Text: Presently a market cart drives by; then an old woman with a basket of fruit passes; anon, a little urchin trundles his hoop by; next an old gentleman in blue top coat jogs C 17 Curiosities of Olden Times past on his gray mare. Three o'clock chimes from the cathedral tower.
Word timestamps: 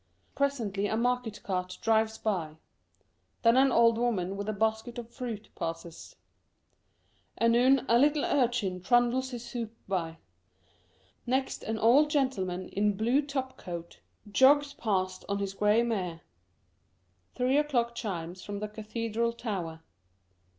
Presently 0.33 0.87
a 0.87 0.97
market 0.97 1.43
cart 1.43 1.77
drives 1.79 2.17
by; 2.17 2.57
then 3.43 3.55
an 3.55 3.71
old 3.71 3.99
woman 3.99 4.35
with 4.35 4.49
a 4.49 4.51
basket 4.51 4.97
of 4.97 5.11
fruit 5.13 5.49
passes; 5.53 6.15
anon, 7.37 7.85
a 7.87 7.99
little 7.99 8.25
urchin 8.25 8.81
trundles 8.81 9.29
his 9.29 9.51
hoop 9.51 9.77
by; 9.87 10.17
next 11.27 11.61
an 11.61 11.77
old 11.77 12.09
gentleman 12.09 12.67
in 12.69 12.97
blue 12.97 13.21
top 13.21 13.57
coat 13.57 13.99
jogs 14.27 14.69
C 14.69 14.77
17 14.79 14.79
Curiosities 14.79 14.79
of 14.79 14.87
Olden 14.87 15.03
Times 15.03 15.11
past 15.11 15.25
on 15.29 15.37
his 15.37 15.53
gray 15.53 15.83
mare. 15.83 16.21
Three 17.35 17.57
o'clock 17.59 17.93
chimes 17.93 18.43
from 18.43 18.57
the 18.57 18.67
cathedral 18.67 19.33
tower. 19.33 19.81